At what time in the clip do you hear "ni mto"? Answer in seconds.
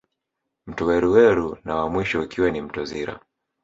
2.51-2.85